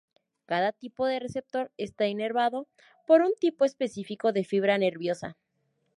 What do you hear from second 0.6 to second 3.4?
tipo de receptor está inervado por un